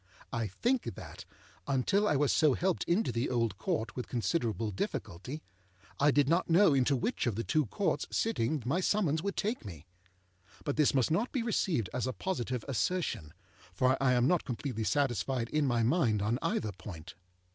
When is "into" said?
2.85-3.11, 6.73-6.95